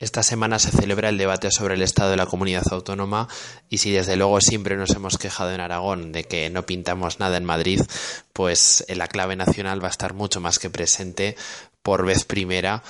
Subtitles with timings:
[0.00, 3.26] Esta semana se celebra el debate sobre el estado de la comunidad autónoma
[3.68, 7.36] y si desde luego siempre nos hemos quejado en Aragón de que no pintamos nada
[7.36, 7.80] en Madrid,
[8.32, 11.34] pues la clave nacional va a estar mucho más que presente
[11.82, 12.84] por vez primera,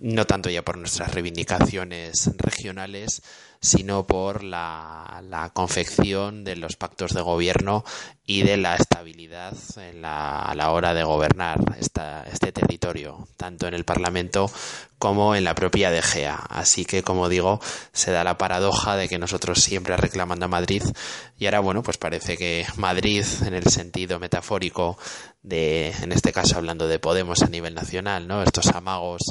[0.00, 3.22] no tanto ya por nuestras reivindicaciones regionales,
[3.60, 5.22] sino por la,
[5.54, 7.84] confección de los pactos de gobierno
[8.26, 9.54] y de la estabilidad
[10.02, 14.50] a la hora de gobernar este territorio, tanto en el Parlamento
[14.98, 16.34] como en la propia DGA.
[16.48, 17.60] Así que, como digo,
[17.92, 20.82] se da la paradoja de que nosotros siempre reclamando a Madrid
[21.38, 24.98] y ahora, bueno, pues parece que Madrid, en el sentido metafórico
[25.42, 28.42] de, en este caso hablando de Podemos a nivel nacional, ¿no?
[28.42, 29.22] Estos amagos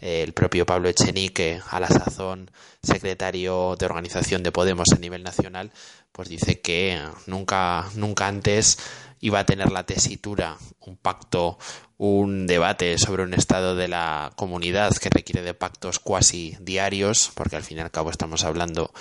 [0.00, 2.50] el propio Pablo Echenique, a la sazón
[2.82, 5.70] secretario de organización de Podemos a nivel nacional,
[6.12, 8.78] pues dice que nunca, nunca antes
[9.20, 11.58] iba a tener la tesitura, un pacto,
[11.98, 17.56] un debate sobre un estado de la comunidad que requiere de pactos cuasi diarios, porque
[17.56, 18.92] al fin y al cabo estamos hablando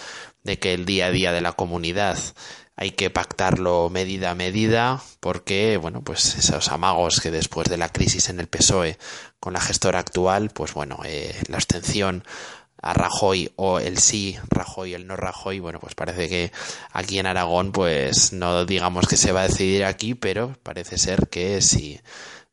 [0.43, 2.17] de que el día a día de la comunidad
[2.77, 7.89] hay que pactarlo medida a medida porque, bueno, pues esos amagos que después de la
[7.89, 8.97] crisis en el PSOE
[9.39, 12.23] con la gestora actual, pues bueno, eh, la abstención
[12.85, 16.51] a Rajoy o el sí Rajoy, el no Rajoy, bueno, pues parece que
[16.91, 21.27] aquí en Aragón, pues no digamos que se va a decidir aquí, pero parece ser
[21.27, 21.99] que si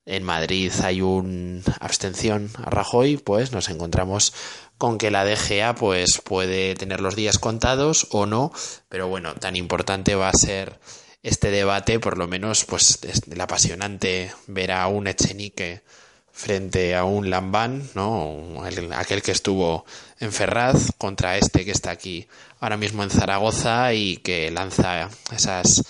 [0.07, 4.33] en Madrid hay una abstención a Rajoy, pues nos encontramos
[4.79, 8.53] con que la DGA pues puede tener los días contados o no,
[8.89, 10.81] pero bueno, tan importante va a ser
[11.23, 15.83] este debate, por lo menos pues es el apasionante ver a un Echenique
[16.33, 18.63] frente a un Lambán, ¿no?
[18.97, 19.85] aquel que estuvo
[20.19, 22.27] en Ferraz contra este que está aquí
[22.61, 25.83] ahora mismo en Zaragoza y que lanza esas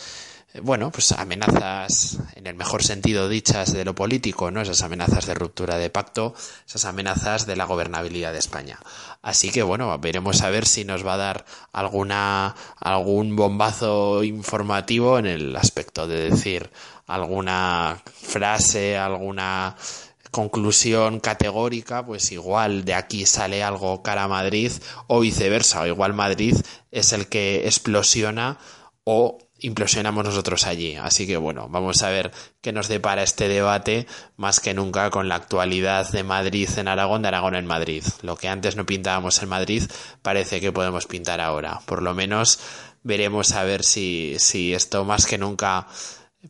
[0.61, 4.61] bueno, pues amenazas en el mejor sentido dichas de lo político, ¿no?
[4.61, 6.35] Esas amenazas de ruptura de pacto,
[6.67, 8.79] esas amenazas de la gobernabilidad de España.
[9.23, 15.19] Así que bueno, veremos a ver si nos va a dar alguna algún bombazo informativo
[15.19, 16.71] en el aspecto de decir
[17.07, 19.77] alguna frase, alguna
[20.33, 24.73] conclusión categórica, pues igual de aquí sale algo cara a Madrid
[25.07, 26.57] o viceversa, o igual Madrid
[26.91, 28.59] es el que explosiona
[29.05, 30.97] o implosionamos nosotros allí.
[30.97, 32.33] Así que bueno, vamos a ver
[32.63, 34.07] qué nos depara este debate
[34.37, 38.03] más que nunca con la actualidad de Madrid en Aragón, de Aragón en Madrid.
[38.23, 39.85] Lo que antes no pintábamos en Madrid
[40.23, 41.81] parece que podemos pintar ahora.
[41.85, 42.59] Por lo menos
[43.03, 45.87] veremos a ver si, si esto más que nunca,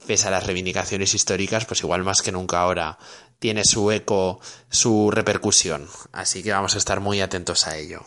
[0.06, 2.98] pese a las reivindicaciones históricas, pues igual más que nunca ahora
[3.38, 5.88] tiene su eco, su repercusión.
[6.12, 8.02] Así que vamos a estar muy atentos a ello.